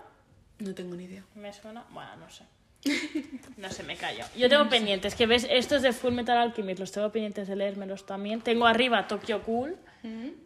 [0.60, 1.24] No tengo ni idea.
[1.36, 1.86] Me suena.
[1.92, 2.44] Bueno, no sé.
[3.58, 4.24] No sé, me callo.
[4.38, 8.06] Yo tengo pendientes, que ves, estos de Full Metal Alchemist, los tengo pendientes de leérmelos
[8.06, 8.42] también.
[8.42, 9.76] Tengo arriba Tokyo Cool,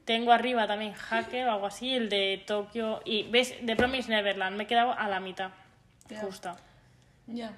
[0.06, 3.01] tengo arriba también Hacker o algo así, el de Tokyo.
[3.06, 5.51] Y ves, de Promise Neverland, me he quedado a la mitad,
[6.10, 6.21] Ya.
[6.21, 6.56] justa.
[7.27, 7.54] Ya.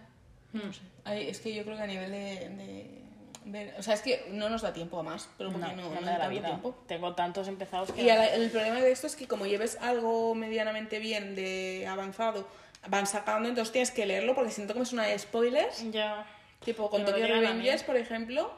[0.54, 0.82] No sé.
[1.06, 3.02] Ay, es que yo creo que a nivel de, de
[3.46, 5.82] ver- O sea, es que no nos da tiempo a más, pero No, porque no,
[5.84, 6.48] no, me no da la vida.
[6.48, 6.76] tiempo.
[6.88, 8.02] Tengo tantos empezados que.
[8.02, 12.48] Y la- el problema de esto es que como lleves algo medianamente bien de avanzado,
[12.88, 15.90] van sacando, entonces tienes que leerlo porque siento que es una de spoilers.
[15.92, 16.26] Ya.
[16.66, 17.28] Tipo, con me Tokyo.
[17.28, 18.52] Revengers, por ejemplo,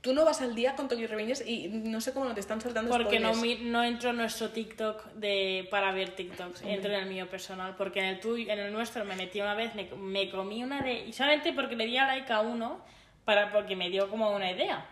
[0.00, 2.60] tú no vas al día con Tokyo Revengers y no sé cómo no te están
[2.60, 3.60] saltando Porque no, spoilers.
[3.62, 7.74] mi- no entro en nuestro TikTok de, para ver TikToks, entro en el mío personal.
[7.76, 10.82] Porque en el, tuyo, en el nuestro me metí una vez, me, me comí una
[10.82, 11.06] de.
[11.06, 12.80] Y solamente porque le di a like a uno,
[13.24, 14.86] para, porque me dio como una idea.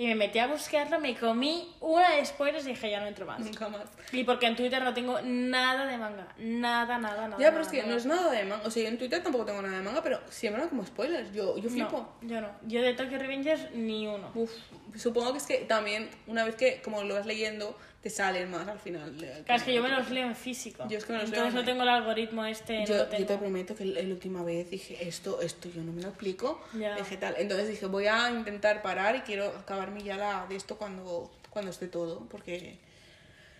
[0.00, 3.26] Y me metí a buscarlo, me comí una de spoilers y dije ya no entro
[3.26, 3.38] más.
[3.38, 3.82] Nunca más.
[4.12, 6.26] Y porque en Twitter no tengo nada de manga.
[6.38, 7.36] Nada, nada, nada.
[7.38, 8.66] Ya, pero nada, es que no es nada de manga.
[8.66, 11.34] O sea, yo en Twitter tampoco tengo nada de manga, pero siempre como spoilers.
[11.34, 12.14] Yo, yo flipo.
[12.22, 12.48] No, yo no.
[12.66, 14.30] Yo de Tokyo Revengers ni uno.
[14.34, 14.50] Uf,
[14.96, 18.66] supongo que es que también, una vez que como lo vas leyendo, te salen más
[18.66, 19.14] al final.
[19.44, 20.86] Claro, es que yo me los leo en físico.
[20.88, 21.72] Yo es que me los leo Entonces no online.
[21.72, 22.78] tengo el algoritmo este.
[22.80, 25.92] no Yo, lo yo te prometo que la última vez dije, esto, esto yo no
[25.92, 26.62] me lo explico.
[26.72, 26.96] Ya.
[26.96, 27.34] Dije tal.
[27.38, 31.70] Entonces dije, voy a intentar parar y quiero acabarme ya la de esto cuando, cuando
[31.70, 32.20] esté todo.
[32.30, 32.78] Porque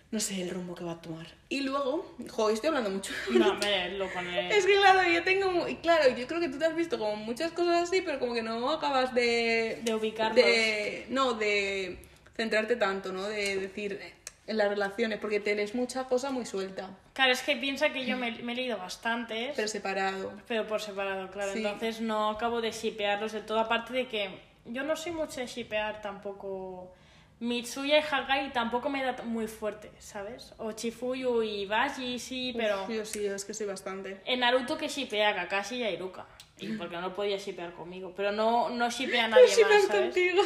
[0.09, 1.27] no sé el rumbo que va a tomar.
[1.47, 3.13] Y luego, jo, estoy hablando mucho.
[3.31, 4.49] No, me lo pone.
[4.57, 7.15] Es que claro, yo tengo, y claro, yo creo que tú te has visto como
[7.15, 9.79] muchas cosas así, pero como que no acabas de...
[9.83, 10.35] De ubicarlos.
[10.35, 11.99] de- no, de
[12.35, 13.23] centrarte tanto, ¿no?
[13.23, 14.01] De decir
[14.47, 18.17] en las relaciones, porque tenés mucha cosa muy suelta, Claro, es que piensa que yo
[18.17, 20.33] me, me he leído bastantes, pero pero, separado.
[20.67, 21.53] por separado, claro.
[21.53, 21.59] Sí.
[21.59, 23.59] Entonces no acabo de shipearlos del todo.
[23.59, 26.91] Aparte de que yo no soy mucho de shipear tampoco.
[27.39, 30.53] Mitsuya y Hagai tampoco me da muy fuerte, ¿sabes?
[30.59, 32.83] O Chifuyu y Baji, sí, pero.
[32.83, 34.21] Uf, yo sí, es que soy bastante.
[34.25, 36.25] En Naruto que shipea a Kakashi y a Iruka.
[36.59, 38.13] Y porque no podía shipear conmigo.
[38.15, 40.01] Pero no, no shipea a nadie más, más ¿sabes?
[40.03, 40.43] contigo.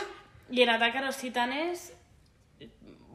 [0.49, 1.94] Y en Ataque a los Titanes,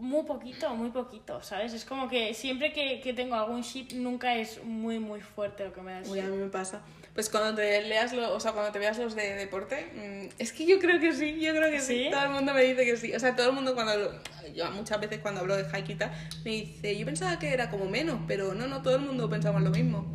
[0.00, 1.72] muy poquito, muy poquito, ¿sabes?
[1.72, 5.72] Es como que siempre que, que tengo algún ship, nunca es muy, muy fuerte lo
[5.72, 6.80] que me da el Uy, a mí me pasa.
[7.14, 10.52] Pues cuando te leas, lo, o sea, cuando te veas los de deporte, mm, es
[10.52, 12.04] que yo creo que sí, yo creo que sí.
[12.04, 12.08] ¿Sí?
[12.10, 13.12] Todo el mundo me dice que sí.
[13.14, 15.98] O sea, todo el mundo cuando lo- yo muchas veces cuando hablo de Haikyuu y
[15.98, 16.10] tal,
[16.44, 19.60] me dice, yo pensaba que era como menos, pero no, no, todo el mundo pensamos
[19.62, 20.06] lo mismo.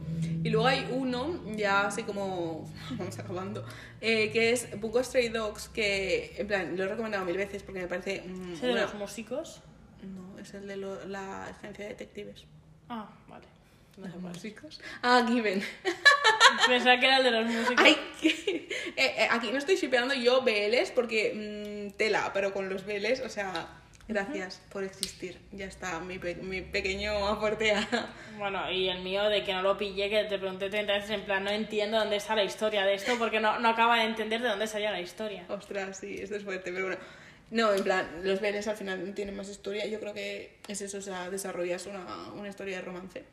[0.43, 3.65] Y luego hay uno, ya así como, vamos acabando,
[3.99, 7.81] eh, que es Bungo Stray Dogs, que en plan, lo he recomendado mil veces porque
[7.81, 8.21] me parece...
[8.25, 9.61] mm, ¿Ese de una- los músicos?
[10.05, 12.45] No, es el de lo- la agencia de detectives.
[12.89, 13.45] Ah, vale.
[13.97, 14.15] No es.
[14.15, 14.81] Músicos.
[15.01, 15.63] Ah, Given.
[16.67, 17.75] Pensaba que era el de los músicos.
[17.85, 22.85] Ay, eh, eh, aquí no estoy shipeando yo BLs porque mm, tela, pero con los
[22.85, 23.67] BLs, o sea,
[24.07, 25.39] gracias por existir.
[25.51, 27.87] Ya está, mi, pe- mi pequeño aporte a...
[28.37, 31.21] Bueno, y el mío de que no lo pillé, que te pregunté 30 veces en
[31.23, 34.41] plan, no entiendo dónde está la historia de esto, porque no, no acaba de entender
[34.41, 35.45] de dónde salía la historia.
[35.47, 37.01] Ostras, sí, esto es fuerte, pero bueno.
[37.51, 39.85] No, en plan, los BLs al final tienen más historia.
[39.85, 43.23] Yo creo que es eso, o sea, desarrollas una, una historia de romance.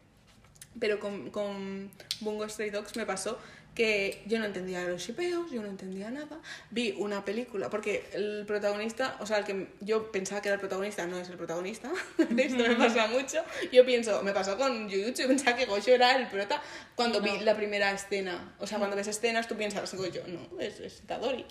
[0.78, 3.38] Pero con, con Bungo Stray Dogs me pasó
[3.74, 6.38] que yo no entendía los shipeos, yo no entendía nada.
[6.70, 10.60] Vi una película, porque el protagonista, o sea, el que yo pensaba que era el
[10.60, 11.90] protagonista, no es el protagonista.
[12.18, 13.42] Esto me pasa mucho.
[13.72, 16.62] Yo pienso, me pasó con Jujutsu, pensaba que Gojo era el prota
[16.94, 18.54] cuando vi la primera escena.
[18.58, 21.46] O sea, cuando ves escenas tú piensas, Gojo, no, es, es Itadori.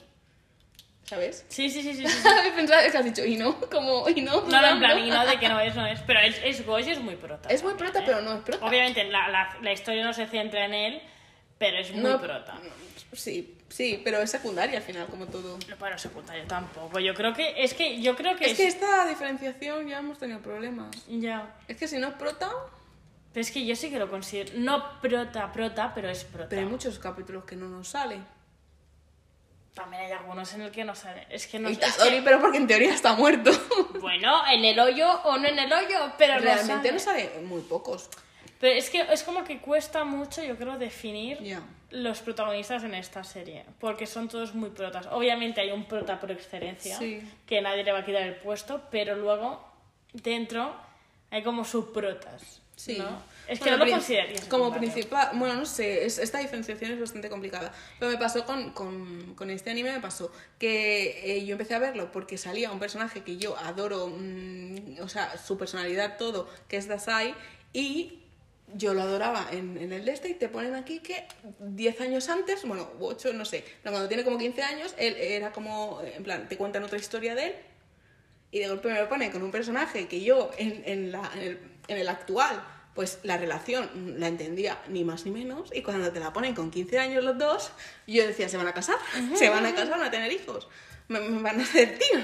[1.06, 1.46] ¿Sabes?
[1.50, 2.08] Sí, sí, sí, sí.
[2.08, 2.28] sí.
[2.56, 4.42] Pensaba que has dicho, y no, como, y no.
[4.44, 6.00] No, no, en plan, y no de que no es, no es.
[6.02, 7.50] Pero es, es Gojo, es muy prota.
[7.50, 8.04] Es muy prota, ¿eh?
[8.06, 8.66] pero no es prota.
[8.66, 11.02] Obviamente la, la, la historia no se centra en él,
[11.58, 12.58] pero es muy No, prota.
[13.14, 15.58] Sí, sí, pero es secundaria al final, como todo.
[15.68, 16.98] No, Bueno, secundario tampoco.
[17.00, 17.62] Yo creo que.
[17.62, 20.96] Es que yo creo que Es que esta diferenciación ya hemos tenido problemas.
[21.08, 21.56] Ya.
[21.68, 22.50] Es que si no es prota,
[23.34, 24.52] Pero es que yo sí que lo considero.
[24.56, 26.48] No prota, prota, pero es prota.
[26.50, 28.20] pero hay muchos capítulos que no nos sale.
[29.74, 31.26] También hay algunos en el que no sale.
[31.30, 33.52] Es que no es que- pero porque en teoría está muerto.
[34.02, 36.92] Bueno, en el hoyo o no en el hoyo, pero no Realmente sale.
[36.92, 38.10] no sale muy pocos.
[38.60, 41.40] Pero es que es como que cuesta mucho, yo creo, definir
[41.92, 43.66] los protagonistas en esta serie.
[43.80, 45.08] Porque son todos muy protas.
[45.12, 47.22] Obviamente hay un prota por excelencia, Sí.
[47.46, 49.64] que nadie le va a quitar el puesto, pero luego
[50.14, 50.76] dentro
[51.32, 52.62] hay como subprotas.
[52.76, 52.98] Sí.
[52.98, 53.22] ¿no?
[53.48, 56.92] Es que Bueno, no lo prin- consideraría Como principal, bueno, no sé, es- esta diferenciación
[56.92, 57.74] es bastante complicada.
[58.00, 61.80] Pero me pasó con, con, con este anime, me pasó que eh, yo empecé a
[61.80, 66.78] verlo porque salía un personaje que yo adoro, mm, o sea, su personalidad, todo, que
[66.78, 67.36] es Dasai,
[67.74, 68.20] y
[68.74, 71.26] yo lo adoraba en, en el de este y te ponen aquí que
[71.60, 75.52] 10 años antes, bueno, 8, no sé, no, cuando tiene como 15 años, él era
[75.52, 77.56] como, en plan, te cuentan otra historia de él
[78.52, 81.42] y de golpe me lo pone con un personaje que yo en, en, la, en,
[81.42, 85.70] el, en el actual, pues la relación la entendía ni más ni menos.
[85.74, 87.72] Y cuando te la ponen con 15 años los dos,
[88.08, 88.98] yo decía, se van a casar,
[89.36, 90.68] se van a casar, van a tener hijos,
[91.08, 92.20] me, me van a hacer tío.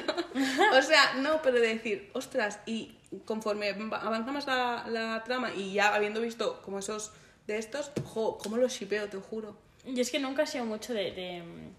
[0.77, 5.53] o sea, no, pero de decir, ostras, y conforme va- avanza más la, la trama
[5.55, 7.11] y ya habiendo visto como esos
[7.47, 9.57] de estos, jo, cómo los shipeo, te juro.
[9.85, 11.71] Y es que nunca he sido mucho de, de mm,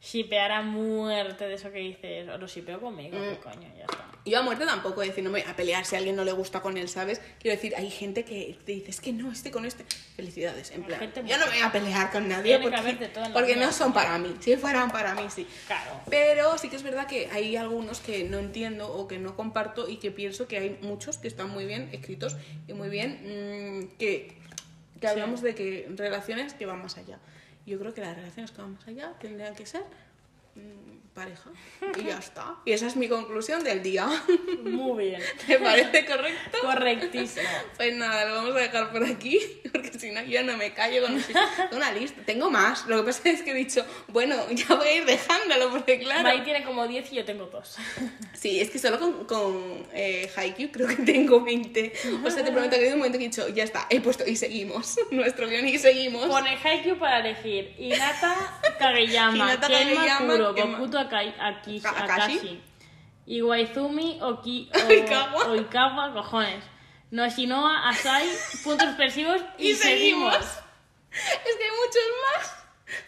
[0.00, 3.30] shipear a muerte de eso que dices, o lo shipeo conmigo, Mm.
[3.30, 4.05] qué coño, ya está.
[4.26, 6.32] Yo a muerte tampoco, decir, no me voy a pelear si a alguien no le
[6.32, 7.20] gusta con él, ¿sabes?
[7.38, 9.84] Quiero decir, hay gente que te dice, es que no, este con este.
[10.16, 11.00] Felicidades, en plan.
[11.14, 14.34] Yo no me voy a pelear con nadie porque, porque no son para mí.
[14.40, 15.46] Si fueran para mí, sí.
[15.68, 16.00] Claro.
[16.10, 19.88] Pero sí que es verdad que hay algunos que no entiendo o que no comparto
[19.88, 22.36] y que pienso que hay muchos que están muy bien escritos
[22.66, 24.36] y muy bien mm, que,
[25.00, 27.20] que hablamos de que relaciones que van más allá.
[27.64, 29.82] Yo creo que las relaciones que van más allá tendrían que ser
[30.56, 31.50] mm, pareja
[31.98, 32.56] y ya está.
[32.64, 34.06] Y esa es mi conclusión del día.
[34.62, 35.22] Muy bien.
[35.46, 36.58] ¿Te parece correcto?
[36.62, 37.48] Correctísimo.
[37.76, 39.40] Pues nada, lo vamos a dejar por aquí,
[39.72, 41.18] porque si no yo no me callo con
[41.72, 42.20] una lista.
[42.24, 45.70] Tengo más, lo que pasa es que he dicho, bueno, ya voy a ir dejándolo,
[45.70, 46.22] porque claro...
[46.22, 47.76] Mai tiene como 10 y yo tengo 2.
[48.34, 51.92] Sí, es que solo con, con eh, Haikyuu creo que tengo 20.
[52.24, 54.24] O sea, te prometo que hay un momento que he dicho, ya está, he puesto
[54.26, 54.96] y seguimos.
[55.10, 56.26] Nuestro guion y seguimos.
[56.26, 62.38] Pone Haikyuu para elegir Hinata Kageyama, Hinata Kageyama, Akai- Aki- Ka- Akashi.
[62.38, 62.60] Akashi,
[63.26, 65.46] Iwaizumi, Oki, o, Oikawa.
[65.50, 66.64] Oikawa, cojones.
[67.10, 68.28] Noshinoa, Asai,
[68.64, 70.34] puntos suspensivos y, Y seguimos.
[70.34, 70.62] seguimos.
[71.12, 72.02] Es que hay muchos
[72.34, 72.52] más.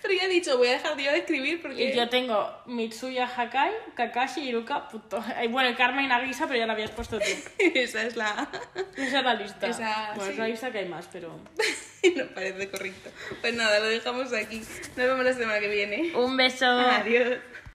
[0.02, 1.92] Pero ya he dicho, voy a dejar yo de escribir porque.
[1.92, 5.22] Y yo tengo Mitsuya Hakai, Kakashi, Iruka, puto.
[5.50, 7.24] Bueno, Karma y Nagisa, pero ya la habías puesto tú.
[7.58, 8.48] Esa es la.
[8.96, 9.66] Esa es la lista.
[9.68, 10.30] Esa, bueno, sí.
[10.32, 11.28] es la lista que hay más, pero...
[12.16, 13.10] no parece correcto.
[13.40, 14.58] Pues nada, lo dejamos aquí.
[14.58, 16.16] Nos vemos la semana que viene.
[16.16, 16.66] Un beso.
[16.66, 17.38] Adiós.